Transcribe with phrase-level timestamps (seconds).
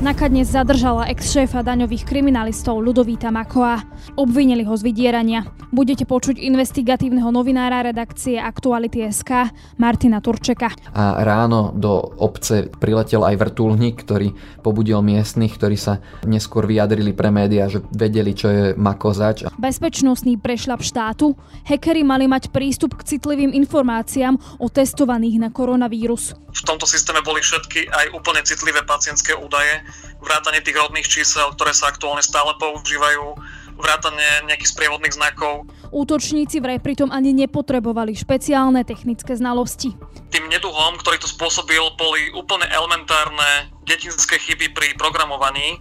[0.00, 3.84] NAKA dnes zadržala ex-šéfa daňových kriminalistov Ludovíta Makoa.
[4.16, 5.44] Obvinili ho z vydierania.
[5.76, 10.72] Budete počuť investigatívneho novinára redakcie Aktuality SK Martina Turčeka.
[10.96, 14.32] A ráno do obce priletel aj vrtulník, ktorý
[14.64, 19.44] pobudil miestnych, ktorí sa neskôr vyjadrili pre médiá, že vedeli, čo je Mako zač.
[19.60, 21.36] Bezpečnostný prešľap štátu.
[21.68, 26.32] Hekery mali mať prístup k citlivým informáciám o testovaných na koronavírus.
[26.50, 29.86] V tomto systéme boli všetky aj úplne citlivé pacientské údaje,
[30.18, 33.38] vrátane tých rodných čísel, ktoré sa aktuálne stále používajú,
[33.80, 35.64] vrátane nejakých sprievodných znakov.
[35.88, 39.96] Útočníci vraj pritom ani nepotrebovali špeciálne technické znalosti.
[40.30, 45.80] Tým neduhom, ktorý to spôsobil, boli úplne elementárne detinské chyby pri programovaní,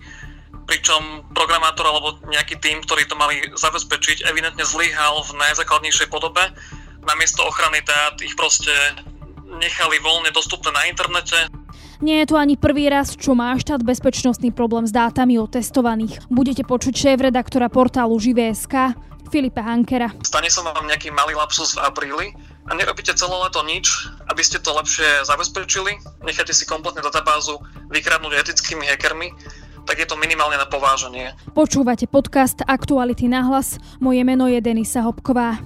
[0.69, 6.45] pričom programátor alebo nejaký tým, ktorý to mali zabezpečiť, evidentne zlyhal v najzákladnejšej podobe.
[7.03, 8.71] Namiesto ochrany dát ich proste
[9.57, 11.49] nechali voľne dostupné na internete.
[11.99, 16.23] Nie je to ani prvý raz, čo má štát bezpečnostný problém s dátami o testovaných.
[16.31, 18.95] Budete počuť šéf-redaktora portálu Živé.sk
[19.29, 20.09] Filipa Hankera.
[20.25, 22.27] Stane sa vám nejaký malý lapsus v apríli
[22.65, 27.61] a nerobíte celé leto nič, aby ste to lepšie zabezpečili, necháte si kompletne databázu
[27.93, 29.29] vykradnúť etickými hackermi,
[29.85, 31.33] tak je to minimálne na pováženie.
[31.53, 33.81] Počúvate podcast Aktuality na hlas.
[33.97, 35.57] Moje meno je Denisa Hopková.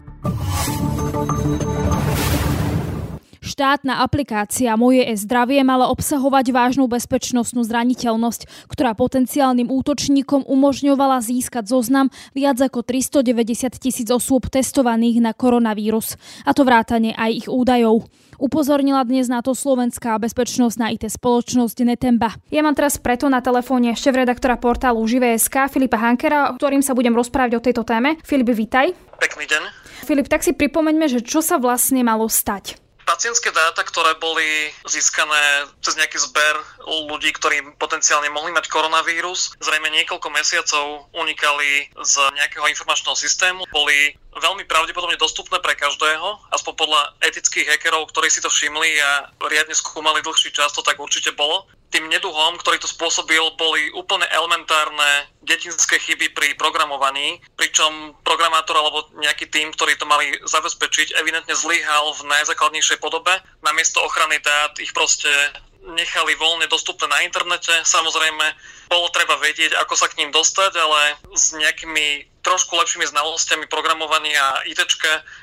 [3.44, 12.08] Štátna aplikácia Moje e-zdravie mala obsahovať vážnu bezpečnostnú zraniteľnosť, ktorá potenciálnym útočníkom umožňovala získať zoznam
[12.32, 16.16] viac ako 390 tisíc osôb testovaných na koronavírus,
[16.48, 18.08] a to vrátane aj ich údajov.
[18.40, 22.40] Upozornila dnes na to slovenská bezpečnostná IT spoločnosť Netemba.
[22.48, 27.60] Ja mám teraz preto na telefóne šéf-redaktora portálu Živé.sk Filipa Hankera, ktorým sa budem rozprávať
[27.60, 28.16] o tejto téme.
[28.24, 28.96] Filip, vitaj.
[29.20, 29.64] Pekný deň.
[30.08, 32.83] Filip, tak si pripomeňme, že čo sa vlastne malo stať.
[33.04, 39.92] Pacientské dáta, ktoré boli získané cez nejaký zber ľudí, ktorí potenciálne mohli mať koronavírus, zrejme
[39.92, 47.02] niekoľko mesiacov unikali z nejakého informačného systému, boli veľmi pravdepodobne dostupné pre každého, aspoň podľa
[47.22, 51.70] etických hackerov, ktorí si to všimli a riadne skúmali dlhší čas, to tak určite bolo
[51.94, 59.14] tým neduhom, ktorý to spôsobil, boli úplne elementárne detinské chyby pri programovaní, pričom programátor alebo
[59.22, 63.38] nejaký tým, ktorý to mali zabezpečiť, evidentne zlyhal v najzákladnejšej podobe.
[63.62, 65.30] Namiesto ochrany dát ich proste
[65.84, 67.72] nechali voľne dostupné na internete.
[67.84, 68.46] Samozrejme,
[68.88, 74.68] bolo treba vedieť, ako sa k ním dostať, ale s nejakými trošku lepšími znalosťami programovania
[74.68, 74.84] IT,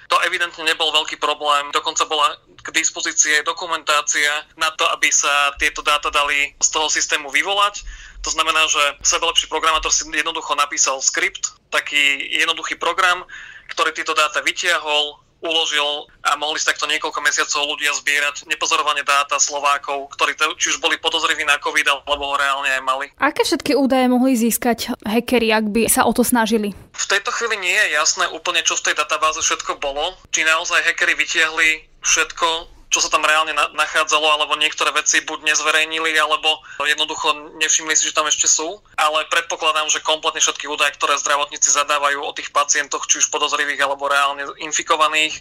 [0.08, 1.72] to evidentne nebol veľký problém.
[1.72, 7.32] Dokonca bola k dispozícii dokumentácia na to, aby sa tieto dáta dali z toho systému
[7.32, 7.80] vyvolať.
[8.20, 13.24] To znamená, že sebelepší programátor si jednoducho napísal skript, taký jednoduchý program,
[13.72, 19.40] ktorý tieto dáta vytiahol, uložil a mohli si takto niekoľko mesiacov ľudia zbierať nepozorovane dáta
[19.40, 23.06] Slovákov, ktorí či už boli podozriví na COVID, alebo ho reálne aj mali.
[23.16, 26.76] Aké všetky údaje mohli získať hackeri, ak by sa o to snažili?
[26.92, 30.16] V tejto chvíli nie je jasné úplne, čo v tej databáze všetko bolo.
[30.28, 31.68] Či naozaj hackeri vytiahli
[32.04, 32.48] všetko,
[32.90, 38.16] čo sa tam reálne nachádzalo, alebo niektoré veci buď nezverejnili, alebo jednoducho nevšimli si, že
[38.18, 38.82] tam ešte sú.
[38.98, 43.86] Ale predpokladám, že kompletne všetky údaje, ktoré zdravotníci zadávajú o tých pacientoch, či už podozrivých
[43.86, 45.38] alebo reálne infikovaných,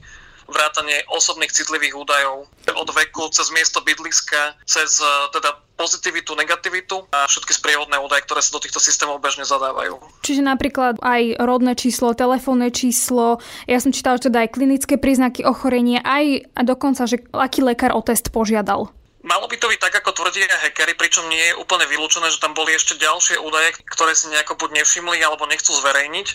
[0.49, 7.23] vrátanie osobných citlivých údajov od veku, cez miesto bydliska, cez e, teda pozitivitu, negativitu a
[7.23, 9.95] všetky sprievodné údaje, ktoré sa do týchto systémov bežne zadávajú.
[10.27, 15.47] Čiže napríklad aj rodné číslo, telefónne číslo, ja som čítala, že teda aj klinické príznaky
[15.47, 18.91] ochorenia, aj a dokonca, že aký lekár o test požiadal.
[19.19, 22.55] Malo by to byť tak, ako tvrdia hackery, pričom nie je úplne vylúčené, že tam
[22.55, 26.27] boli ešte ďalšie údaje, ktoré si nejako buď nevšimli alebo nechcú zverejniť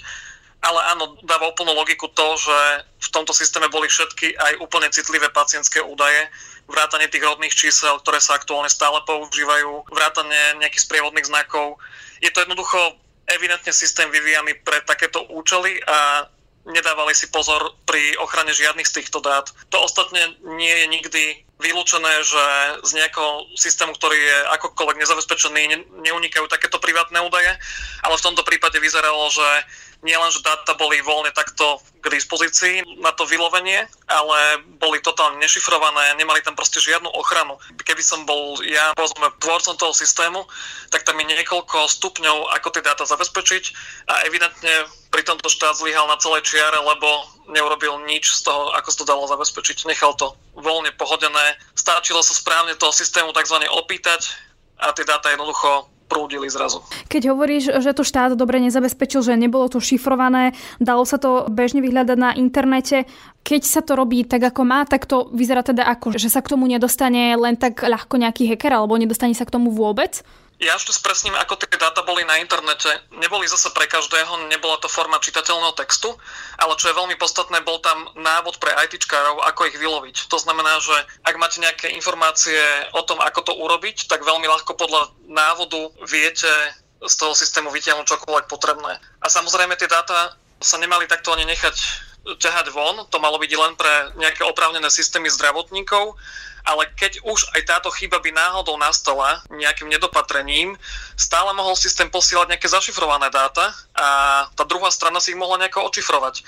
[0.65, 2.57] ale áno, dáva úplnú logiku to, že
[3.05, 6.25] v tomto systéme boli všetky aj úplne citlivé pacientské údaje,
[6.65, 11.77] vrátanie tých rodných čísel, ktoré sa aktuálne stále používajú, vrátanie nejakých sprievodných znakov.
[12.25, 12.97] Je to jednoducho
[13.29, 16.29] evidentne systém vyvíjaný pre takéto účely a
[16.65, 19.53] nedávali si pozor pri ochrane žiadnych z týchto dát.
[19.69, 21.25] To ostatne nie je nikdy
[21.61, 22.45] vylúčené, že
[22.83, 25.63] z nejakého systému, ktorý je akokoľvek nezabezpečený,
[26.03, 27.53] neunikajú takéto privátne údaje,
[28.01, 29.49] ale v tomto prípade vyzeralo, že
[30.05, 34.39] nielen, že dáta boli voľne takto k dispozícii na to vylovenie, ale
[34.77, 37.57] boli totálne nešifrované, nemali tam proste žiadnu ochranu.
[37.81, 40.45] Keby som bol ja, povedzme, tvorcom toho systému,
[40.93, 43.65] tak tam je niekoľko stupňov, ako tie dáta zabezpečiť
[44.13, 47.09] a evidentne pri tomto štát zlyhal na celej čiare, lebo
[47.49, 49.89] neurobil nič z toho, ako sa to dalo zabezpečiť.
[49.89, 51.57] Nechal to voľne pohodené.
[51.73, 53.65] Stačilo sa správne toho systému tzv.
[53.65, 54.29] opýtať
[54.77, 56.79] a tie dáta jednoducho prúdili zrazu.
[57.11, 61.83] Keď hovoríš, že to štát dobre nezabezpečil, že nebolo to šifrované, dalo sa to bežne
[61.83, 63.11] vyhľadať na internete,
[63.43, 66.55] keď sa to robí tak, ako má, tak to vyzerá teda ako, že sa k
[66.55, 70.23] tomu nedostane len tak ľahko nejaký hacker, alebo nedostane sa k tomu vôbec?
[70.63, 72.87] Ja ešte spresním, ako tie dáta boli na internete.
[73.19, 76.15] Neboli zase pre každého, nebola to forma čitateľného textu,
[76.63, 80.31] ale čo je veľmi podstatné, bol tam návod pre ITčkárov, ako ich vyloviť.
[80.31, 80.95] To znamená, že
[81.27, 82.59] ak máte nejaké informácie
[82.95, 86.51] o tom, ako to urobiť, tak veľmi ľahko podľa návodu viete
[87.03, 88.97] z toho systému vytiahnuť čokoľvek potrebné.
[89.21, 91.77] A samozrejme tie dáta sa nemali takto ani nechať
[92.25, 96.17] ťahať von, to malo byť len pre nejaké oprávnené systémy zdravotníkov,
[96.65, 100.81] ale keď už aj táto chyba by náhodou nastala nejakým nedopatrením,
[101.13, 104.09] stále mohol systém posielať nejaké zašifrované dáta a
[104.57, 106.41] tá druhá strana si ich mohla nejako očifrovať.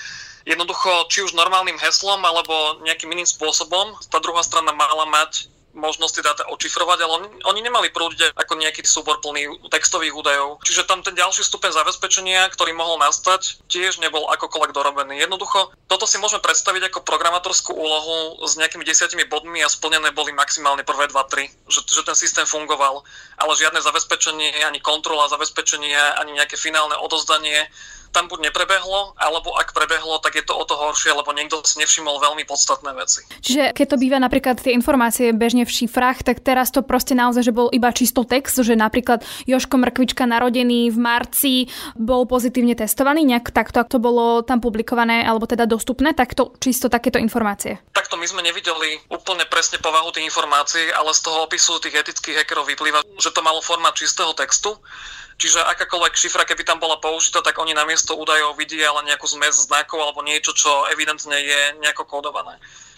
[0.48, 6.18] Jednoducho, či už normálnym heslom alebo nejakým iným spôsobom, tá druhá strana mala mať možnosti
[6.24, 10.64] dáta očifrovať, ale oni, oni nemali prúdiť ako nejaký súbor plný textových údajov.
[10.64, 15.20] Čiže tam ten ďalší stupeň zabezpečenia, ktorý mohol nastať, tiež nebol akokoľvek dorobený.
[15.20, 20.32] Jednoducho, toto si môžeme predstaviť ako programátorskú úlohu s nejakými desiatimi bodmi a splnené boli
[20.32, 23.04] maximálne prvé 2-3, že, že ten systém fungoval,
[23.36, 27.68] ale žiadne zabezpečenie, ani kontrola zabezpečenia, ani nejaké finálne odozdanie
[28.12, 31.80] tam buď neprebehlo, alebo ak prebehlo, tak je to o to horšie, lebo niekto si
[31.80, 33.26] nevšimol veľmi podstatné veci.
[33.42, 37.46] Čiže keď to býva napríklad tie informácie bežne v šifrách, tak teraz to proste naozaj,
[37.46, 41.54] že bol iba čisto text, že napríklad Joško Mrkvička narodený v marci
[41.94, 46.54] bol pozitívne testovaný, nejak takto, ak to bolo tam publikované alebo teda dostupné, tak to
[46.58, 47.78] čisto takéto informácie.
[47.92, 52.42] Takto my sme nevideli úplne presne povahu tých informácií, ale z toho opisu tých etických
[52.42, 54.76] hackerov vyplýva, že to malo formát čistého textu
[55.36, 59.68] Čiže akákoľvek šifra, keby tam bola použitá, tak oni namiesto údajov vidia len nejakú zmes
[59.68, 62.56] znakov alebo niečo, čo evidentne je nejako kódované.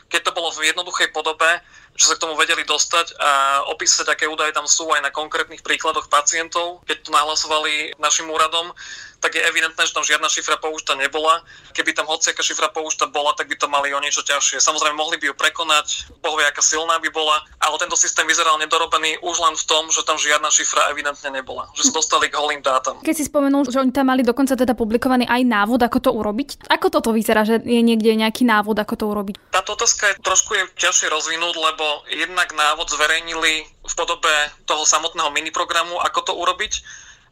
[0.08, 1.60] Keď to bolo v jednoduchej podobe,
[1.98, 3.30] že sa k tomu vedeli dostať a
[3.74, 8.70] opísať, aké údaje tam sú aj na konkrétnych príkladoch pacientov, keď to nahlasovali našim úradom,
[9.18, 11.42] tak je evidentné, že tam žiadna šifra použitá nebola.
[11.74, 14.62] Keby tam hociaká šifra použitá bola, tak by to mali o niečo ťažšie.
[14.62, 15.86] Samozrejme, mohli by ju prekonať,
[16.22, 19.90] boh vie, aká silná by bola, ale tento systém vyzeral nedorobený už len v tom,
[19.90, 23.02] že tam žiadna šifra evidentne nebola, že sa dostali k holým dátam.
[23.02, 26.70] Keď si spomenul, že oni tam mali dokonca teda publikovaný aj návod, ako to urobiť,
[26.70, 29.34] ako toto vyzerá, že je niekde nejaký návod, ako to urobiť?
[29.50, 34.32] Táto otázka je trošku je ťažšie rozvinúť, lebo jednak návod zverejnili v podobe
[34.68, 36.72] toho samotného miniprogramu, ako to urobiť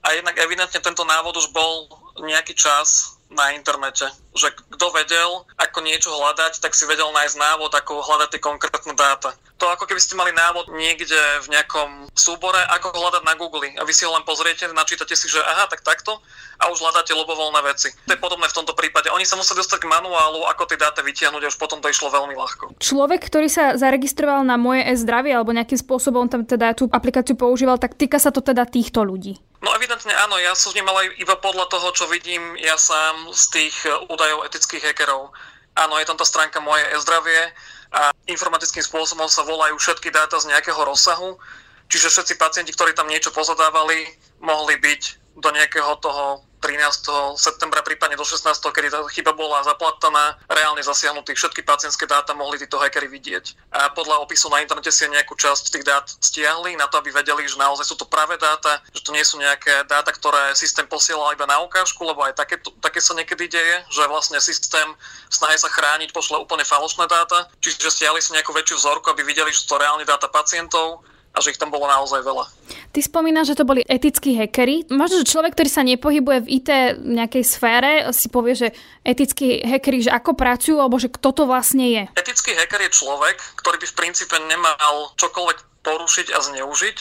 [0.07, 1.91] a jednak evidentne tento návod už bol
[2.23, 4.07] nejaký čas na internete,
[4.39, 8.95] že kto vedel, ako niečo hľadať, tak si vedel nájsť návod, ako hľadať tie konkrétne
[8.95, 9.35] dáta.
[9.59, 13.83] To ako keby ste mali návod niekde v nejakom súbore, ako hľadať na Google a
[13.83, 16.23] vy si ho len pozriete, načítate si, že aha, tak takto
[16.61, 17.91] a už hľadáte ľubovoľné veci.
[18.07, 19.11] To je podobné v tomto prípade.
[19.11, 22.13] Oni sa museli dostať k manuálu, ako tie dáta vytiahnuť a už potom to išlo
[22.13, 22.79] veľmi ľahko.
[22.79, 27.81] Človek, ktorý sa zaregistroval na moje e-zdravie alebo nejakým spôsobom tam teda tú aplikáciu používal,
[27.81, 29.41] tak týka sa to teda týchto ľudí.
[29.65, 33.77] No evidentne áno, ja vnímal aj iba podľa toho, čo vidím ja sám z tých
[33.89, 35.33] e, údajov etických hackerov.
[35.77, 37.53] Áno, je tam tá stránka moje e-zdravie
[37.93, 41.41] a informatickým spôsobom sa volajú všetky dáta z nejakého rozsahu,
[41.89, 44.09] čiže všetci pacienti, ktorí tam niečo pozadávali,
[44.45, 45.03] mohli byť
[45.41, 47.39] do nejakého toho 13.
[47.39, 48.43] septembra, prípadne do 16.
[48.75, 53.55] kedy tá chyba bola zaplataná, reálne zasiahnutých všetky pacientské dáta mohli títo hackery vidieť.
[53.71, 57.47] A podľa opisu na internete si nejakú časť tých dát stiahli na to, aby vedeli,
[57.47, 61.31] že naozaj sú to práve dáta, že to nie sú nejaké dáta, ktoré systém posielal
[61.39, 64.91] iba na ukážku, lebo aj také, také sa niekedy deje, že vlastne systém
[65.31, 69.55] snahe sa chrániť pošle úplne falošné dáta, čiže stiahli si nejakú väčšiu vzorku, aby videli,
[69.55, 72.49] že to reálne dáta pacientov a že ich tam bolo naozaj veľa.
[72.97, 74.89] Ty spomínaš, že to boli etickí hackery.
[74.89, 76.71] Možno, že človek, ktorý sa nepohybuje v IT
[77.05, 78.69] nejakej sfére, si povie, že
[79.05, 82.03] etickí hackery, že ako pracujú, alebo že kto to vlastne je.
[82.17, 86.97] Etický hacker je človek, ktorý by v princípe nemal čokoľvek porušiť a zneužiť.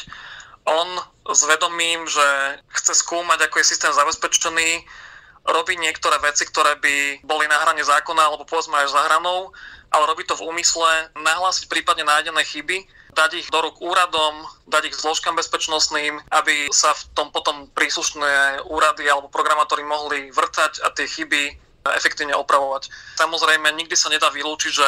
[0.68, 0.90] On
[1.32, 2.28] s vedomím, že
[2.76, 4.84] chce skúmať, ako je systém zabezpečený,
[5.46, 9.54] robí niektoré veci, ktoré by boli na hrane zákona alebo povedzme aj za hranou,
[9.94, 14.92] ale robí to v úmysle nahlásiť prípadne nájdené chyby dať ich do rúk úradom, dať
[14.92, 20.92] ich zložkám bezpečnostným, aby sa v tom potom príslušné úrady alebo programátori mohli vrtať a
[20.92, 21.56] tie chyby
[21.96, 22.92] efektívne opravovať.
[23.16, 24.88] Samozrejme, nikdy sa nedá vylúčiť, že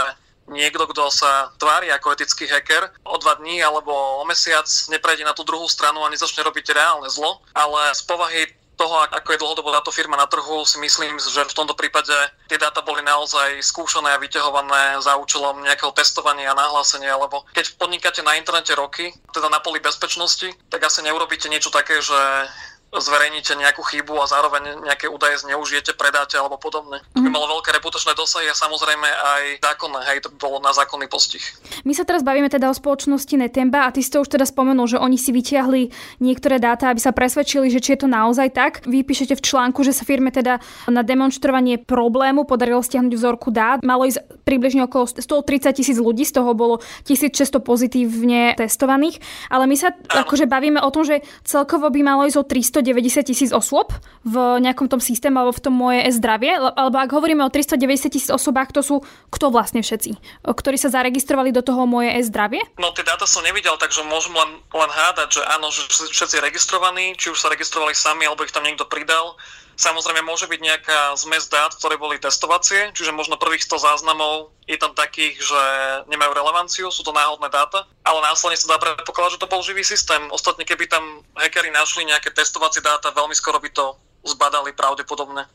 [0.52, 5.32] niekto, kto sa tvári ako etický hacker, o dva dní alebo o mesiac neprejde na
[5.32, 8.44] tú druhú stranu a nezačne robiť reálne zlo, ale z povahy
[8.78, 12.14] toho, ako je dlhodobo táto firma na trhu, si myslím, že v tomto prípade
[12.46, 17.74] tie dáta boli naozaj skúšané a vyťahované za účelom nejakého testovania a nahlásenia, lebo keď
[17.82, 22.16] podnikáte na internete roky, teda na poli bezpečnosti, tak asi neurobíte niečo také, že
[22.96, 27.03] zverejníte nejakú chybu a zároveň nejaké údaje zneužijete, predáte alebo podobne.
[27.15, 27.36] To by mhm.
[27.36, 31.44] malo veľké reputačné dosahy a samozrejme aj zákonné, hej, to by bolo na zákonný postih.
[31.84, 34.88] My sa teraz bavíme teda o spoločnosti Netemba a ty si to už teda spomenul,
[34.88, 35.91] že oni si vytiahli
[36.24, 38.88] niektoré dáta, aby sa presvedčili, že či je to naozaj tak.
[38.88, 43.84] Vy píšete v článku, že sa firme teda na demonstrovanie problému podarilo stiahnuť vzorku dát.
[43.84, 49.20] Malo ísť približne okolo 130 tisíc ľudí, z toho bolo 1600 pozitívne testovaných.
[49.51, 52.48] Ale my sa akože bavíme o tom, že celkovo by malo ísť o
[52.78, 53.90] 390 tisíc osôb
[54.22, 56.54] v nejakom tom systéme alebo v tom moje e-zdravie.
[56.54, 59.02] Alebo ak hovoríme o 390 tisíc osobách, to sú
[59.34, 62.62] kto vlastne všetci, ktorí sa zaregistrovali do toho moje e-zdravie?
[62.78, 67.18] No tie dáta som nevidel, takže môžem len, len hádať, že áno, že všetci registrovaní,
[67.18, 69.34] či už sa registrovali sami, alebo ich tam niekto pridal.
[69.78, 74.74] Samozrejme môže byť nejaká zmes dát, ktoré boli testovacie, čiže možno prvých 100 záznamov je
[74.74, 75.62] tam takých, že
[76.10, 79.86] nemajú relevanciu, sú to náhodné dáta, ale následne sa dá predpokladať, že to bol živý
[79.86, 80.20] systém.
[80.34, 83.94] Ostatne, keby tam hackeri našli nejaké testovacie dáta, veľmi skoro by to
[84.26, 85.46] zbadali pravdepodobne.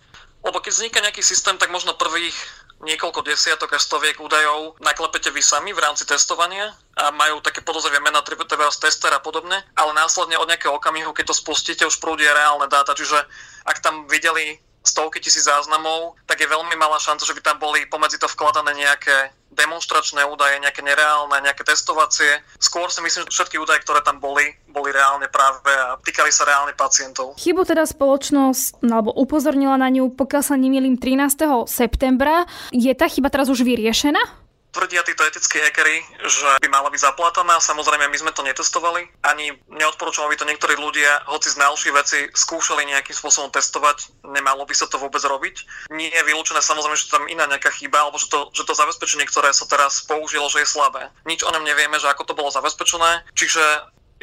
[0.42, 2.34] Lebo keď vzniká nejaký systém, tak možno prvých
[2.82, 8.02] niekoľko desiatok až stoviek údajov naklepete vy sami v rámci testovania a majú také podozrivie
[8.02, 12.34] mena, treba tester a podobne, ale následne od nejakého okamihu, keď to spustíte, už prúdia
[12.34, 13.16] reálne dáta, čiže
[13.64, 17.86] ak tam videli stovky tisíc záznamov, tak je veľmi malá šanca, že by tam boli
[17.86, 22.40] pomedzi to vkladané nejaké demonstračné údaje, nejaké nereálne, nejaké testovacie.
[22.56, 26.48] Skôr si myslím, že všetky údaje, ktoré tam boli, boli reálne práve a týkali sa
[26.48, 27.36] reálne pacientov.
[27.36, 31.68] Chybu teda spoločnosť, alebo upozornila na ňu, pokiaľ sa nemýlim, 13.
[31.68, 32.48] septembra.
[32.72, 34.41] Je tá chyba teraz už vyriešená?
[34.72, 37.60] Tvrdia títo etickí hackery, že by mala byť zaplataná.
[37.60, 39.04] Samozrejme, my sme to netestovali.
[39.20, 44.24] Ani neodporúčam, aby to niektorí ľudia, hoci znalší veci, skúšali nejakým spôsobom testovať.
[44.24, 45.88] Nemalo by sa to vôbec robiť.
[45.92, 49.28] Nie je vylúčené samozrejme, že tam iná nejaká chyba, alebo že to, že to zabezpečenie,
[49.28, 51.12] ktoré sa teraz použilo, že je slabé.
[51.28, 53.28] Nič o ňom nevieme, že ako to bolo zabezpečené.
[53.36, 53.60] Čiže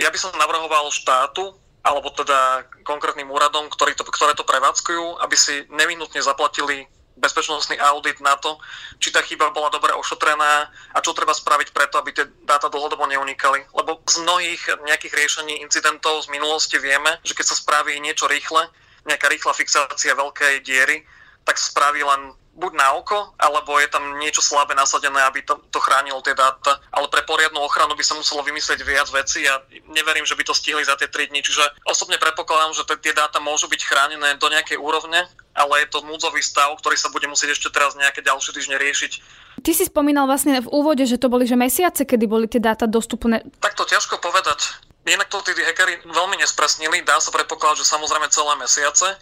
[0.02, 1.54] ja by som navrhoval štátu,
[1.86, 8.24] alebo teda konkrétnym úradom, ktorý to, ktoré to prevádzkujú, aby si nevyhnutne zaplatili bezpečnostný audit
[8.24, 8.58] na to,
[8.98, 13.06] či tá chyba bola dobre ošetrená a čo treba spraviť preto, aby tie dáta dlhodobo
[13.06, 13.68] neunikali.
[13.76, 18.72] Lebo z mnohých nejakých riešení incidentov z minulosti vieme, že keď sa spraví niečo rýchle,
[19.06, 21.04] nejaká rýchla fixácia veľkej diery,
[21.44, 25.80] tak spraví len buď na oko, alebo je tam niečo slabé nasadené, aby to, to
[25.80, 26.82] chránilo tie dáta.
[26.92, 30.54] Ale pre poriadnu ochranu by sa muselo vymyslieť viac vecí a neverím, že by to
[30.54, 31.40] stihli za tie 3 dní.
[31.40, 35.24] Čiže osobne predpokladám, že tie dáta môžu byť chránené do nejakej úrovne,
[35.56, 39.12] ale je to núdzový stav, ktorý sa bude musieť ešte teraz nejaké ďalšie týždne riešiť.
[39.60, 42.88] Ty si spomínal vlastne v úvode, že to boli že mesiace, kedy boli tie dáta
[42.88, 43.44] dostupné.
[43.60, 44.80] Tak to ťažko povedať.
[45.08, 49.18] Inak to tí hackeri veľmi nespresnili, dá sa predpokladať, že samozrejme celé mesiace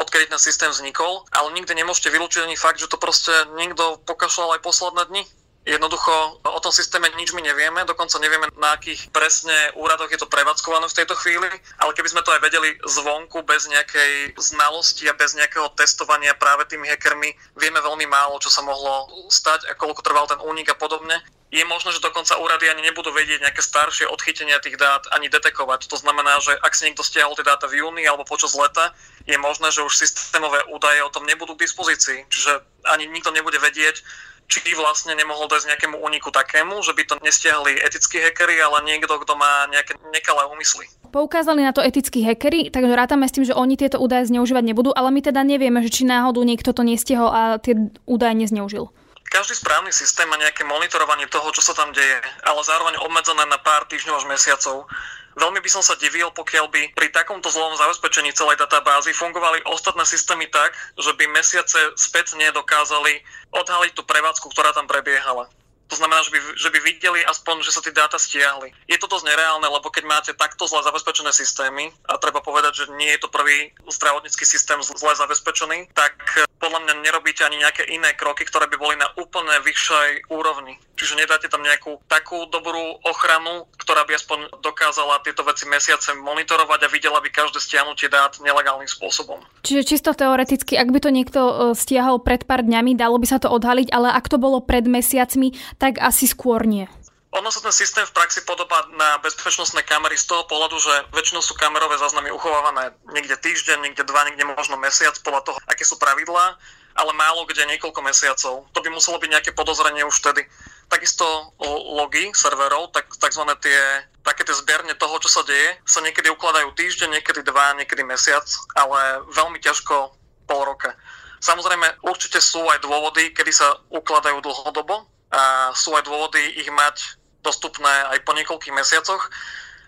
[0.00, 4.56] odkedy ten systém vznikol, ale nikdy nemôžete vylúčiť ani fakt, že to proste niekto pokašľal
[4.56, 5.22] aj posledné dni.
[5.68, 10.24] Jednoducho o tom systéme nič my nevieme, dokonca nevieme, na akých presne úradoch je to
[10.24, 15.18] prevádzkované v tejto chvíli, ale keby sme to aj vedeli zvonku, bez nejakej znalosti a
[15.20, 20.00] bez nejakého testovania práve tými hackermi, vieme veľmi málo, čo sa mohlo stať a koľko
[20.00, 24.06] trval ten únik a podobne je možné, že dokonca úrady ani nebudú vedieť nejaké staršie
[24.06, 25.90] odchytenia tých dát ani detekovať.
[25.90, 28.94] To znamená, že ak si niekto stiahol tie dáta v júni alebo počas leta,
[29.26, 32.22] je možné, že už systémové údaje o tom nebudú k dispozícii.
[32.30, 33.98] Čiže ani nikto nebude vedieť,
[34.46, 39.14] či vlastne nemohol dojsť nejakému úniku takému, že by to nestiahli etickí hackery, ale niekto,
[39.20, 40.90] kto má nejaké nekalé úmysly.
[41.10, 44.90] Poukázali na to etickí hackery, takže rátame s tým, že oni tieto údaje zneužívať nebudú,
[44.94, 48.90] ale my teda nevieme, že či náhodou niekto to nestiahol a tie údaje nezneužil
[49.30, 53.62] každý správny systém má nejaké monitorovanie toho, čo sa tam deje, ale zároveň obmedzené na
[53.62, 54.90] pár týždňov až mesiacov.
[55.38, 60.02] Veľmi by som sa divil, pokiaľ by pri takomto zlom zabezpečení celej databázy fungovali ostatné
[60.02, 63.22] systémy tak, že by mesiace spätne dokázali
[63.54, 65.46] odhaliť tú prevádzku, ktorá tam prebiehala.
[65.90, 68.70] To znamená, že by, že by videli aspoň, že sa tie dáta stiahli.
[68.86, 72.94] Je to dosť nereálne, lebo keď máte takto zle zabezpečené systémy, a treba povedať, že
[72.94, 77.90] nie je to prvý zdravotnícky systém zle zabezpečený, tak eh, podľa mňa nerobíte ani nejaké
[77.90, 80.78] iné kroky, ktoré by boli na úplne vyššej úrovni.
[80.94, 86.86] Čiže nedáte tam nejakú takú dobrú ochranu, ktorá by aspoň dokázala tieto veci mesiace monitorovať
[86.86, 89.40] a videla by každé stiahnutie dát nelegálnym spôsobom.
[89.64, 93.42] Čiže čisto teoreticky, ak by to niekto eh, stiahol pred pár dňami, dalo by sa
[93.42, 96.84] to odhaliť, ale ak to bolo pred mesiacmi, tak asi skôr nie.
[97.30, 101.38] Ono sa ten systém v praxi podobá na bezpečnostné kamery z toho pohľadu, že väčšinou
[101.38, 105.94] sú kamerové záznamy uchovávané niekde týždeň, niekde dva, niekde možno mesiac podľa toho, aké sú
[106.02, 106.58] pravidlá,
[106.98, 108.66] ale málo kde niekoľko mesiacov.
[108.74, 110.42] To by muselo byť nejaké podozrenie už vtedy.
[110.90, 111.54] Takisto
[112.02, 113.78] logy serverov, tak, takzvané tie,
[114.26, 118.42] také tie zberne toho, čo sa deje, sa niekedy ukladajú týždeň, niekedy dva, niekedy mesiac,
[118.74, 120.18] ale veľmi ťažko
[120.50, 120.98] pol roka.
[121.38, 127.18] Samozrejme, určite sú aj dôvody, kedy sa ukladajú dlhodobo, a sú aj dôvody ich mať
[127.40, 129.30] dostupné aj po niekoľkých mesiacoch,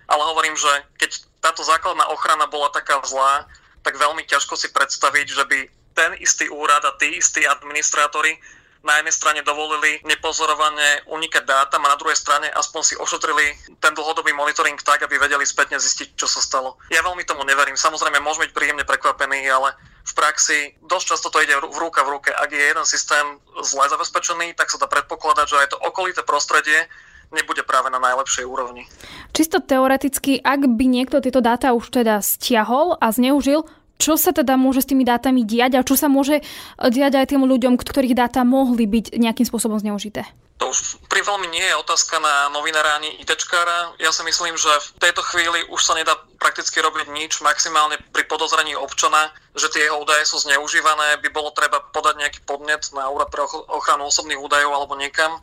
[0.09, 1.11] ale hovorím, že keď
[1.43, 3.45] táto základná ochrana bola taká zlá,
[3.83, 5.59] tak veľmi ťažko si predstaviť, že by
[5.93, 8.39] ten istý úrad a tí istí administrátori
[8.83, 13.95] na jednej strane dovolili nepozorovane unikať dátam a na druhej strane aspoň si ošetrili ten
[13.95, 16.79] dlhodobý monitoring tak, aby vedeli spätne zistiť, čo sa stalo.
[16.91, 17.79] Ja veľmi tomu neverím.
[17.79, 22.19] Samozrejme, môžeme byť príjemne prekvapení, ale v praxi dosť často to ide v ruka v
[22.19, 22.31] ruke.
[22.35, 26.91] Ak je jeden systém zle zabezpečený, tak sa dá predpokladať, že aj to okolité prostredie
[27.33, 28.85] nebude práve na najlepšej úrovni.
[29.33, 33.65] Čisto teoreticky, ak by niekto tieto dáta už teda stiahol a zneužil,
[34.03, 36.43] čo sa teda môže s tými dátami diať a čo sa môže
[36.83, 40.27] diať aj tým ľuďom, ktorých dáta mohli byť nejakým spôsobom zneužité?
[40.59, 43.99] To už pri veľmi nie je otázka na novinára ani ITčkára.
[43.99, 48.27] Ja si myslím, že v tejto chvíli už sa nedá prakticky robiť nič, maximálne pri
[48.27, 53.11] podozrení občana, že tie jeho údaje sú zneužívané, by bolo treba podať nejaký podnet na
[53.11, 55.39] úrad pre ochranu osobných údajov alebo niekam,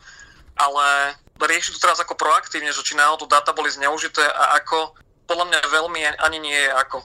[0.56, 4.96] ale riešiť to teraz ako proaktívne, že či náhodou dáta boli zneužité a ako,
[5.28, 7.04] podľa mňa veľmi ani nie je ako.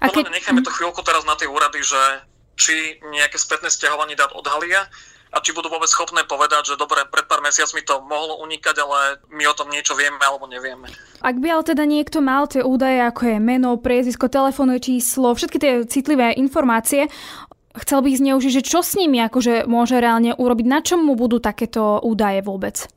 [0.00, 0.28] A keď...
[0.28, 2.00] Necháme to chvíľku teraz na tie úrady, že
[2.56, 4.88] či nejaké spätné stiahovanie dát odhalia
[5.34, 9.20] a či budú vôbec schopné povedať, že dobre, pred pár mesiacmi to mohlo unikať, ale
[9.28, 10.88] my o tom niečo vieme alebo nevieme.
[11.20, 15.58] Ak by ale teda niekto mal tie údaje, ako je meno, priezisko, telefónne číslo, všetky
[15.60, 17.12] tie citlivé informácie,
[17.76, 21.12] chcel by ich zneužiť, že čo s nimi akože môže reálne urobiť, na čom mu
[21.12, 22.88] budú takéto údaje vôbec?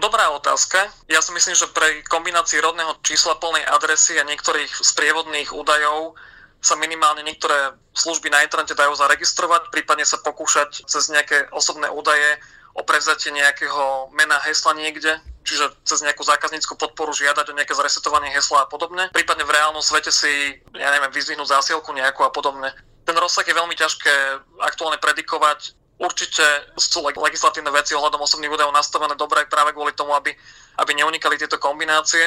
[0.00, 0.88] Dobrá otázka.
[1.12, 6.16] Ja si myslím, že pre kombinácii rodného čísla plnej adresy a niektorých sprievodných údajov
[6.64, 12.40] sa minimálne niektoré služby na internete dajú zaregistrovať, prípadne sa pokúšať cez nejaké osobné údaje
[12.72, 18.32] o prevzatie nejakého mena hesla niekde, čiže cez nejakú zákazníckú podporu žiadať o nejaké zresetovanie
[18.32, 19.12] hesla a podobne.
[19.12, 22.72] Prípadne v reálnom svete si, ja neviem, vyzvihnúť zásielku nejakú a podobne.
[23.04, 24.12] Ten rozsah je veľmi ťažké
[24.64, 25.76] aktuálne predikovať.
[26.00, 30.32] Určite sú legislatívne veci ohľadom osobných údajov nastavené dobre práve kvôli tomu, aby,
[30.80, 32.24] aby neunikali tieto kombinácie.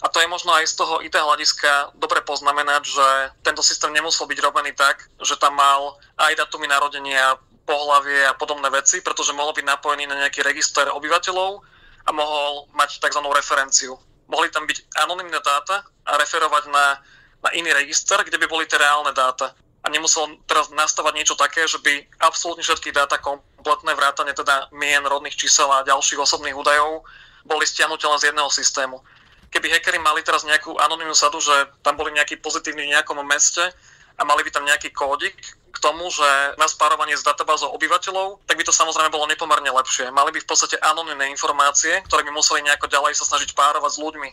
[0.00, 3.06] A to je možno aj z toho IT hľadiska dobre poznamenať, že
[3.44, 7.36] tento systém nemusel byť robený tak, že tam mal aj datumy narodenia,
[7.68, 11.62] pohlavie a podobné veci, pretože mohol byť napojený na nejaký register obyvateľov
[12.08, 13.20] a mohol mať tzv.
[13.30, 13.94] referenciu.
[14.26, 16.98] Mohli tam byť anonimné dáta a referovať na,
[17.44, 19.54] na iný register, kde by boli tie reálne dáta
[19.90, 25.36] nemusel teraz nastavať niečo také, že by absolútne všetky dáta kompletné vrátane teda mien, rodných
[25.36, 27.02] čísel a ďalších osobných údajov
[27.44, 29.02] boli stiahnutelné z jedného systému.
[29.50, 33.66] Keby hackeri mali teraz nejakú anonimnú sadu, že tam boli nejakí pozitívni v nejakom meste
[34.14, 35.34] a mali by tam nejaký kódik
[35.70, 36.26] k tomu, že
[36.58, 40.10] na spárovanie s databázou obyvateľov, tak by to samozrejme bolo nepomerne lepšie.
[40.14, 44.02] Mali by v podstate anonimné informácie, ktoré by museli nejako ďalej sa snažiť párovať s
[44.02, 44.30] ľuďmi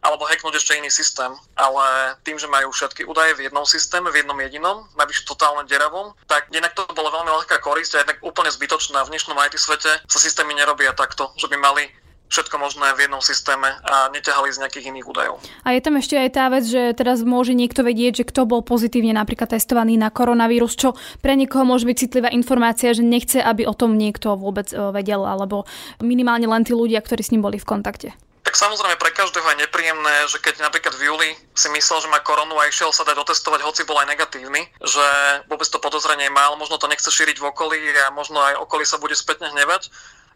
[0.00, 1.32] alebo hacknúť ešte iný systém.
[1.56, 6.16] Ale tým, že majú všetky údaje v jednom systéme, v jednom jedinom, navyše totálne deravom,
[6.24, 9.04] tak jednak to bolo veľmi ľahká korisť a jednak úplne zbytočná.
[9.04, 11.84] V dnešnom IT svete sa systémy nerobia takto, že by mali
[12.30, 15.42] všetko možné v jednom systéme a neťahali z nejakých iných údajov.
[15.66, 18.62] A je tam ešte aj tá vec, že teraz môže niekto vedieť, že kto bol
[18.62, 23.66] pozitívne napríklad testovaný na koronavírus, čo pre niekoho môže byť citlivá informácia, že nechce, aby
[23.66, 25.66] o tom niekto vôbec e, vedel, alebo
[25.98, 28.14] minimálne len tí ľudia, ktorí s ním boli v kontakte.
[28.60, 32.60] Samozrejme pre každého je nepríjemné, že keď napríklad v júli si myslel, že má koronu
[32.60, 35.06] a išiel sa dať otestovať, hoci bol aj negatívny, že
[35.48, 39.00] vôbec to podozrenie mal, možno to nechce šíriť v okolí a možno aj okolí sa
[39.00, 39.88] bude spätne hnevať.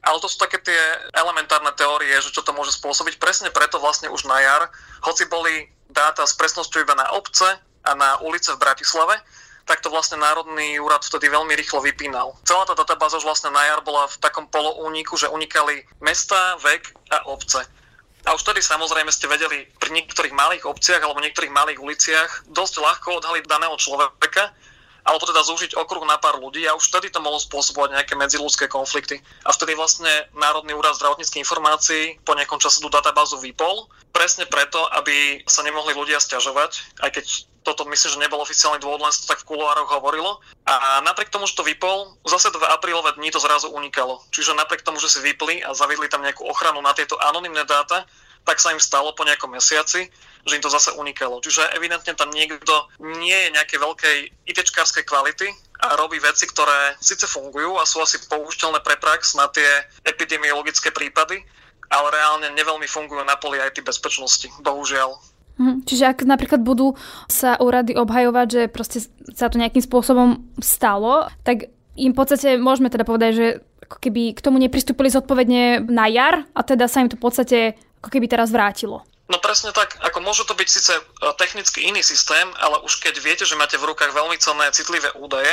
[0.08, 0.80] Ale to sú také tie
[1.12, 3.20] elementárne teórie, že čo to môže spôsobiť.
[3.20, 4.72] Presne preto vlastne už na jar,
[5.04, 9.20] hoci boli dáta s presnosťou iba na obce a na ulice v Bratislave,
[9.68, 12.40] tak to vlastne Národný úrad vtedy veľmi rýchlo vypínal.
[12.48, 16.88] Celá tá databáza už vlastne na jar bola v takom poloúniku, že unikali mesta, vek
[17.12, 17.64] a obce.
[18.24, 22.74] A už tedy samozrejme ste vedeli pri niektorých malých obciach alebo niektorých malých uliciach dosť
[22.80, 24.48] ľahko odhaliť daného človeka,
[25.04, 28.64] alebo teda zúžiť okruh na pár ľudí a už vtedy to mohlo spôsobovať nejaké medziludské
[28.72, 29.20] konflikty.
[29.44, 34.80] A vtedy vlastne Národný úrad zdravotníckých informácií po nejakom čase tú databázu vypol, presne preto,
[34.96, 37.24] aby sa nemohli ľudia stiažovať, aj keď
[37.64, 40.38] toto myslím, že nebol oficiálny dôvod, len sa to tak v kuloároch hovorilo.
[40.68, 44.20] A napriek tomu, že to vypol, zase v aprílové dni to zrazu unikalo.
[44.31, 48.05] Čiže napriek tomu, že si vypli a zavidli tam nejakú ochranu na tieto anonimné dáta,
[48.44, 50.12] tak sa im stalo po nejakom mesiaci,
[50.44, 51.40] že im to zase unikalo.
[51.40, 55.48] Čiže evidentne tam niekto nie je nejaké veľkej ITčkárskej kvality
[55.81, 59.66] a robí veci, ktoré síce fungujú a sú asi použiteľné pre prax na tie
[60.05, 61.40] epidemiologické prípady,
[61.88, 65.16] ale reálne neveľmi fungujú na poli IT bezpečnosti, bohužiaľ.
[65.54, 65.86] Mhm.
[65.86, 66.98] Čiže ak napríklad budú
[67.30, 68.98] sa úrady obhajovať, že proste
[69.34, 73.46] sa to nejakým spôsobom stalo, tak im v podstate môžeme teda povedať, že
[73.86, 77.58] ako keby k tomu nepristúpili zodpovedne na jar a teda sa im to v podstate
[78.02, 79.06] ako keby teraz vrátilo.
[79.30, 81.02] No presne tak, ako môže to byť síce e,
[81.40, 85.48] technicky iný systém, ale už keď viete, že máte v rukách veľmi cenné citlivé údaje,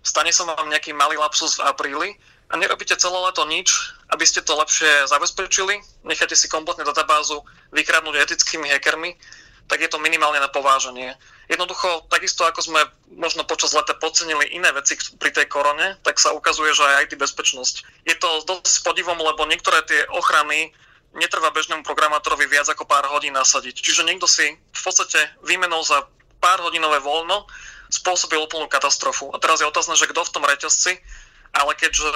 [0.00, 2.08] stane sa vám nejaký malý lapsus v apríli
[2.52, 7.40] a nerobíte celé leto nič, aby ste to lepšie zabezpečili, necháte si kompletne databázu
[7.72, 9.16] vykradnúť etickými hackermi
[9.72, 11.16] tak je to minimálne na pováženie.
[11.48, 12.80] Jednoducho, takisto ako sme
[13.16, 17.16] možno počas leta podcenili iné veci pri tej korone, tak sa ukazuje, že aj IT
[17.16, 18.04] bezpečnosť.
[18.04, 20.76] Je to dosť podivom, lebo niektoré tie ochrany
[21.16, 23.80] netrvá bežnému programátorovi viac ako pár hodín nasadiť.
[23.80, 26.04] Čiže niekto si v podstate výmenou za
[26.40, 27.48] pár hodinové voľno
[27.88, 29.32] spôsobil úplnú katastrofu.
[29.32, 31.00] A teraz je otázne, že kto v tom reťazci,
[31.52, 32.08] ale keďže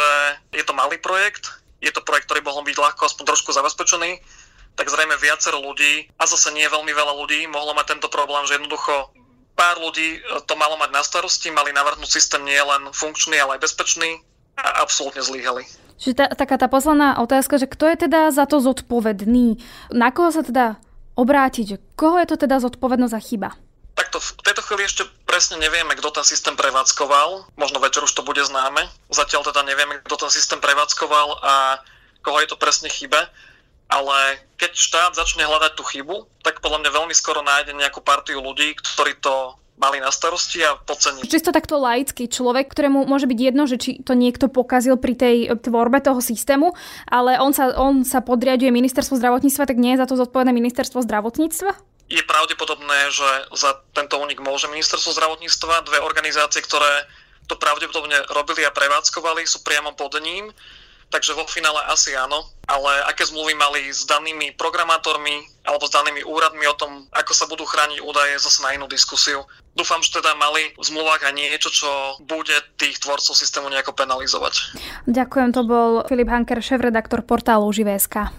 [0.53, 4.21] je to malý projekt, je to projekt, ktorý mohol byť ľahko aspoň trošku zabezpečený,
[4.77, 8.61] tak zrejme viacero ľudí, a zase nie veľmi veľa ľudí, mohlo mať tento problém, že
[8.61, 9.13] jednoducho
[9.57, 13.65] pár ľudí to malo mať na starosti, mali navrhnúť systém nie len funkčný, ale aj
[13.65, 14.21] bezpečný
[14.61, 15.65] a absolútne zlíhali.
[15.97, 19.57] Čiže tá, taká tá posledná otázka, že kto je teda za to zodpovedný?
[19.97, 20.77] Na koho sa teda
[21.17, 21.81] obrátiť?
[21.97, 23.49] Koho je to teda zodpovednosť za chyba?
[23.97, 27.53] Takto v tejto chvíli ešte presne nevieme, kto ten systém prevádzkoval.
[27.61, 28.89] Možno večer už to bude známe.
[29.13, 31.85] Zatiaľ teda nevieme, kto ten systém prevádzkoval a
[32.25, 33.29] koho je to presne chyba
[33.87, 38.43] ale keď štát začne hľadať tú chybu, tak podľa mňa veľmi skoro nájde nejakú partiu
[38.43, 41.23] ľudí, ktorí to mali na starosti a podcení.
[41.29, 45.37] Čisto takto laický človek, ktorému môže byť jedno, že či to niekto pokazil pri tej
[45.61, 46.73] tvorbe toho systému,
[47.07, 51.05] ale on sa, on sa podriaduje ministerstvo zdravotníctva, tak nie je za to zodpovedné ministerstvo
[51.05, 51.96] zdravotníctva?
[52.07, 55.87] Je pravdepodobné, že za tento únik môže ministerstvo zdravotníctva.
[55.87, 57.07] Dve organizácie, ktoré
[57.51, 60.51] to pravdepodobne robili a prevádzkovali, sú priamo pod ním
[61.11, 62.47] takže vo finále asi áno.
[62.67, 67.47] Ale aké zmluvy mali s danými programátormi alebo s danými úradmi o tom, ako sa
[67.47, 69.47] budú chrániť údaje, zase na inú diskusiu.
[69.79, 71.91] Dúfam, že teda mali v zmluvách aj niečo, čo
[72.27, 74.75] bude tých tvorcov systému nejako penalizovať.
[75.07, 78.35] Ďakujem, to bol Filip Hanker, šéf-redaktor portálu Živé.sk.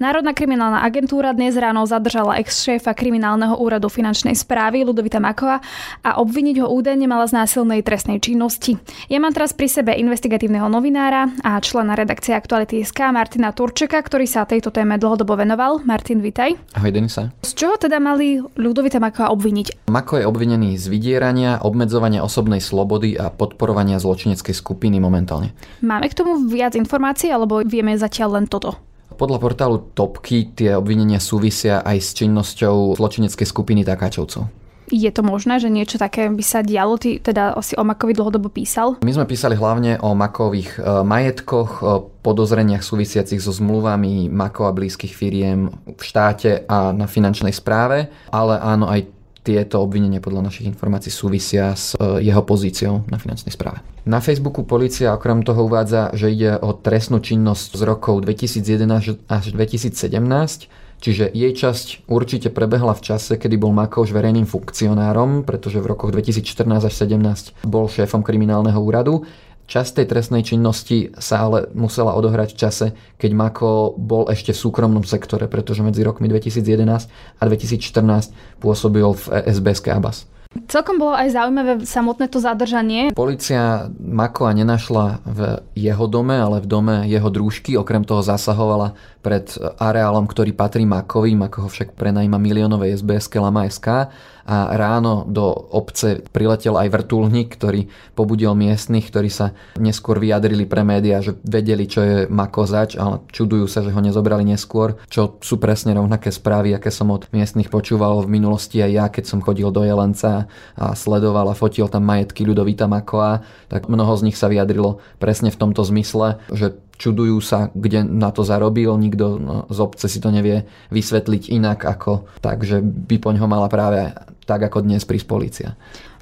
[0.00, 5.60] Národná kriminálna agentúra dnes ráno zadržala ex-šéfa kriminálneho úradu finančnej správy Ludovita Makova
[6.00, 8.80] a obviniť ho údajne mala z násilnej trestnej činnosti.
[9.12, 14.24] Ja mám teraz pri sebe investigatívneho novinára a člena redakcie Aktuality SK Martina Turčeka, ktorý
[14.24, 15.84] sa tejto téme dlhodobo venoval.
[15.84, 16.56] Martin, vitaj.
[16.80, 17.36] Ahoj, Denisa.
[17.44, 19.92] Z čoho teda mali Ludovita Makova obviniť?
[19.92, 25.52] Mako je obvinený z vydierania, obmedzovania osobnej slobody a podporovania zločineckej skupiny momentálne.
[25.84, 28.80] Máme k tomu viac informácií, alebo vieme zatiaľ len toto?
[29.20, 34.48] Podľa portálu Topky tie obvinenia súvisia aj s činnosťou zločineckej skupiny Takáčovcov.
[34.88, 36.96] Je to možné, že niečo také by sa dialo?
[36.96, 38.96] Ty teda si o Makovi dlhodobo písal?
[39.04, 45.12] My sme písali hlavne o Makových e, majetkoch, o podozreniach súvisiacich so zmluvami Makova blízkych
[45.12, 51.08] firiem v štáte a na finančnej správe, ale áno aj tieto obvinenia podľa našich informácií
[51.08, 53.80] súvisia s e, jeho pozíciou na finančnej správe.
[54.04, 59.44] Na Facebooku policia okrem toho uvádza, že ide o trestnú činnosť z rokov 2011 až
[59.52, 60.68] 2017,
[61.00, 66.12] čiže jej časť určite prebehla v čase, kedy bol Makoš verejným funkcionárom, pretože v rokoch
[66.12, 69.24] 2014 až 2017 bol šéfom kriminálneho úradu
[69.70, 72.86] Časť tej trestnej činnosti sa ale musela odohrať v čase,
[73.22, 77.06] keď Mako bol ešte v súkromnom sektore, pretože medzi rokmi 2011
[77.38, 80.26] a 2014 pôsobil v SBSK Abas.
[80.66, 83.14] Celkom bolo aj zaujímavé samotné to zadržanie.
[83.14, 87.78] Polícia Makoa nenašla v jeho dome, ale v dome jeho družky.
[87.78, 89.46] Okrem toho zasahovala pred
[89.78, 91.38] areálom, ktorý patrí Makovi.
[91.38, 94.10] Mako ho však prenajíma miliónovej SBS Lama SK
[94.50, 97.86] a ráno do obce priletel aj vrtulník, ktorý
[98.18, 103.70] pobudil miestnych, ktorí sa neskôr vyjadrili pre médiá, že vedeli, čo je Makozač, ale čudujú
[103.70, 108.26] sa, že ho nezobrali neskôr, čo sú presne rovnaké správy, aké som od miestnych počúval
[108.26, 112.42] v minulosti aj ja, keď som chodil do Jelenca a sledoval a fotil tam majetky
[112.42, 117.72] Ľudovita Makoa, tak mnoho z nich sa vyjadrilo presne v tomto zmysle, že čudujú sa,
[117.72, 122.60] kde na to zarobil, nikto no, z obce si to nevie vysvetliť inak ako tak,
[122.60, 124.12] že by po ňo mala práve
[124.50, 125.68] tak ako dnes prísť policia.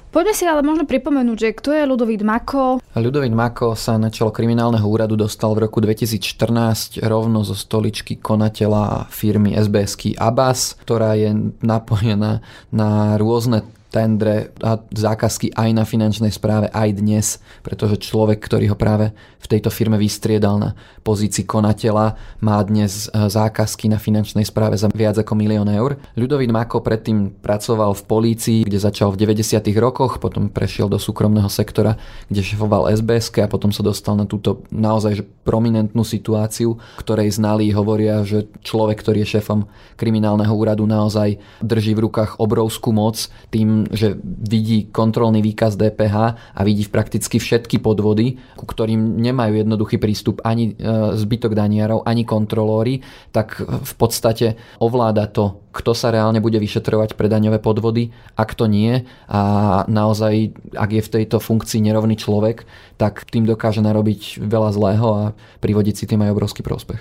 [0.09, 2.81] Poďme si ale možno pripomenúť, že kto je Ludovít Mako?
[2.97, 9.05] Ludovít Mako sa na čelo kriminálneho úradu dostal v roku 2014 rovno zo stoličky konateľa
[9.13, 12.41] firmy SBSky Abbas, ktorá je napojená
[12.73, 18.77] na rôzne tendre a zákazky aj na finančnej správe aj dnes, pretože človek, ktorý ho
[18.77, 20.69] práve v tejto firme vystriedal na
[21.01, 22.13] pozícii konateľa,
[22.45, 25.97] má dnes e, zákazky na finančnej správe za viac ako milión eur.
[26.13, 29.57] Ľudovít Mako predtým pracoval v polícii, kde začal v 90.
[29.81, 31.97] rokoch, potom prešiel do súkromného sektora,
[32.29, 38.21] kde šefoval SBS a potom sa dostal na túto naozaj prominentnú situáciu, ktorej znali hovoria,
[38.21, 39.65] že človek, ktorý je šéfom
[39.97, 46.61] kriminálneho úradu naozaj drží v rukách obrovskú moc tým že vidí kontrolný výkaz DPH a
[46.67, 52.99] vidí prakticky všetky podvody, ku ktorým nemajú jednoduchý prístup ani e, zbytok daniarov, ani kontrolóri,
[53.31, 58.67] tak v podstate ovláda to, kto sa reálne bude vyšetrovať pre daňové podvody a kto
[58.67, 59.07] nie.
[59.31, 59.41] A
[59.87, 62.67] naozaj, ak je v tejto funkcii nerovný človek,
[62.99, 65.23] tak tým dokáže narobiť veľa zlého a
[65.63, 66.99] privodiť si tým aj obrovský prospech.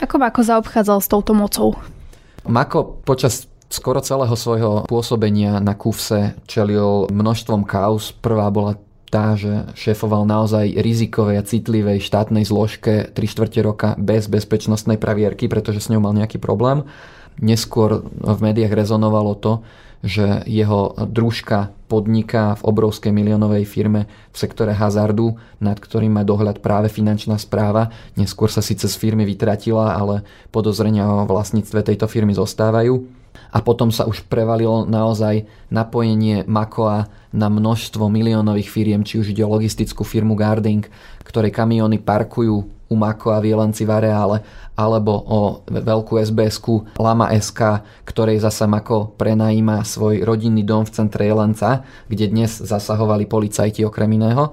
[0.00, 1.76] Ako Mako zaobchádzal s touto mocou?
[2.48, 8.10] Mako počas skoro celého svojho pôsobenia na Kufse čelil množstvom kauz.
[8.10, 8.76] Prvá bola
[9.10, 15.50] tá, že šéfoval naozaj rizikovej a citlivej štátnej zložke 3 čtvrte roka bez bezpečnostnej pravierky,
[15.50, 16.86] pretože s ňou mal nejaký problém.
[17.38, 19.52] Neskôr v médiách rezonovalo to,
[20.00, 26.64] že jeho družka podniká v obrovskej miliónovej firme v sektore hazardu, nad ktorým má dohľad
[26.64, 27.92] práve finančná správa.
[28.16, 33.19] Neskôr sa síce z firmy vytratila, ale podozrenia o vlastníctve tejto firmy zostávajú
[33.50, 39.46] a potom sa už prevalilo naozaj napojenie Makoa na množstvo miliónových firiem, či už ide
[39.46, 40.86] o logistickú firmu Guarding,
[41.22, 44.42] ktoré kamiony parkujú u Makoa v Jelenci v areále,
[44.74, 45.40] alebo o
[45.70, 46.58] veľkú sbs
[46.98, 53.30] Lama SK, ktorej zasa Mako prenajíma svoj rodinný dom v centre Jelenca, kde dnes zasahovali
[53.30, 54.50] policajti okrem iného.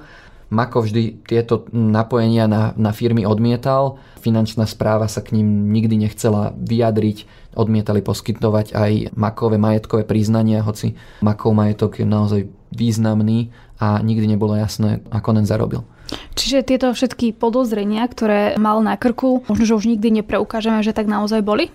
[0.47, 6.55] Mako vždy tieto napojenia na, na firmy odmietal, finančná správa sa k ním nikdy nechcela
[6.55, 10.93] vyjadriť, odmietali poskytovať aj Makové majetkové priznania, hoci
[11.25, 12.41] Makov majetok je naozaj
[12.71, 13.49] významný
[13.81, 15.81] a nikdy nebolo jasné, ako len zarobil.
[16.37, 21.09] Čiže tieto všetky podozrenia, ktoré mal na krku, možno, že už nikdy nepreukážeme, že tak
[21.09, 21.73] naozaj boli?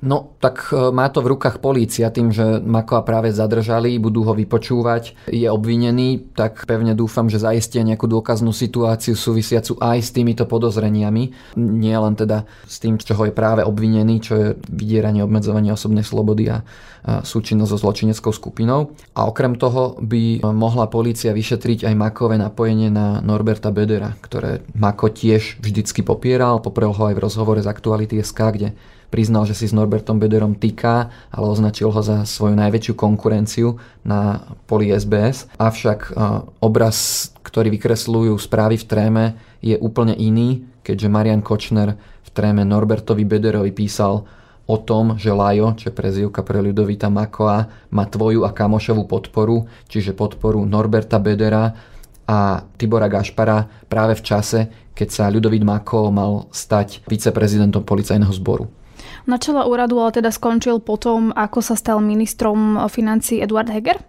[0.00, 4.32] No, tak e, má to v rukách polícia tým, že Makoa práve zadržali, budú ho
[4.32, 10.48] vypočúvať, je obvinený, tak pevne dúfam, že zaistia nejakú dôkaznú situáciu súvisiacu aj s týmito
[10.48, 11.56] podozreniami.
[11.60, 16.48] Nie len teda s tým, čo je práve obvinený, čo je vydieranie, obmedzovanie osobnej slobody
[16.48, 16.64] a
[17.00, 18.92] súčinnosť so zločineckou skupinou.
[19.16, 25.08] A okrem toho by mohla polícia vyšetriť aj Makové napojenie na Norberta Bedera, ktoré Mako
[25.12, 28.68] tiež vždycky popieral, poprel ho aj v rozhovore z Aktuality SK, kde
[29.10, 34.46] priznal, že si s Norbertom Bederom týka, ale označil ho za svoju najväčšiu konkurenciu na
[34.70, 35.50] poli SBS.
[35.58, 36.14] Avšak
[36.62, 39.24] obraz, ktorý vykresľujú správy v tréme,
[39.60, 44.24] je úplne iný, keďže Marian Kočner v tréme Norbertovi Bederovi písal
[44.70, 49.66] o tom, že Lajo, čo je prezivka pre Ľudovita Makoa, má tvoju a kamošovú podporu,
[49.90, 51.74] čiže podporu Norberta Bedera
[52.30, 58.70] a Tibora Gašpara práve v čase, keď sa Ľudovít Mako mal stať viceprezidentom policajného zboru.
[59.28, 64.00] Na čele úradu ale teda skončil potom, ako sa stal ministrom financí Eduard Heger?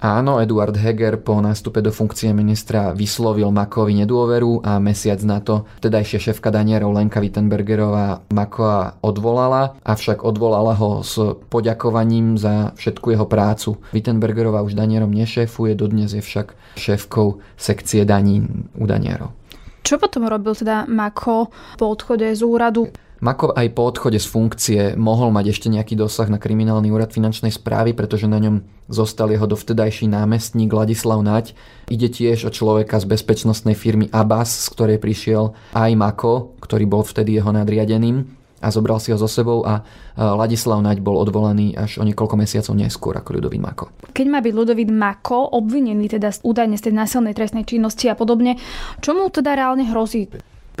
[0.00, 5.68] Áno, Eduard Heger po nástupe do funkcie ministra vyslovil Makovi nedôveru a mesiac na to
[5.84, 11.20] tedajšia šéfka Danierov Lenka Wittenbergerová Makoa odvolala, avšak odvolala ho s
[11.52, 13.76] poďakovaním za všetku jeho prácu.
[13.92, 18.40] Wittenbergerová už Danierom nešéfuje, dodnes je však šéfkou sekcie daní
[18.80, 19.36] u Danierov.
[19.84, 22.88] Čo potom robil teda Mako po odchode z úradu?
[23.20, 27.52] Mako aj po odchode z funkcie mohol mať ešte nejaký dosah na kriminálny úrad finančnej
[27.52, 31.52] správy, pretože na ňom zostal jeho dovtedajší námestník Ladislav Nať.
[31.92, 37.04] Ide tiež o človeka z bezpečnostnej firmy Abbas, z ktorej prišiel aj Mako, ktorý bol
[37.04, 38.24] vtedy jeho nadriadeným
[38.64, 39.84] a zobral si ho so sebou a
[40.16, 43.84] Ladislav Naď bol odvolaný až o niekoľko mesiacov neskôr ako Ľudovít Mako.
[44.16, 48.56] Keď má byť Ľudovít Mako obvinený teda údajne z tej násilnej trestnej činnosti a podobne,
[49.04, 50.28] čo mu teda reálne hrozí?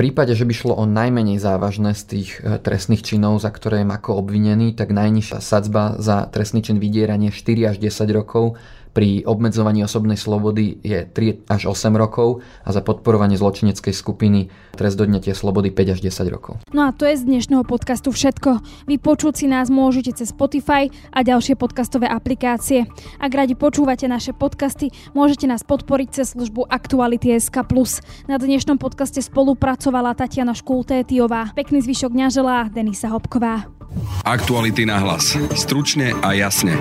[0.00, 3.92] Prípade, že by šlo o najmenej závažné z tých e, trestných činov, za ktoré je
[3.92, 8.56] ako obvinený, tak najnižšia sadzba za trestný čin vydieranie 4 až 10 rokov
[8.90, 14.98] pri obmedzovaní osobnej slobody je 3 až 8 rokov a za podporovanie zločineckej skupiny trest
[14.98, 16.58] odňatia slobody 5 až 10 rokov.
[16.74, 18.62] No a to je z dnešného podcastu všetko.
[18.90, 22.90] Vy počuť si nás môžete cez Spotify a ďalšie podcastové aplikácie.
[23.22, 27.62] Ak radi počúvate naše podcasty, môžete nás podporiť cez službu Aktuality SK+.
[28.26, 31.54] Na dnešnom podcaste spolupracovala Tatiana Škultétiová.
[31.54, 33.70] Pekný zvyšok dňa želá Denisa Hopková.
[34.22, 35.34] Aktuality na hlas.
[35.54, 36.78] Stručne a jasne.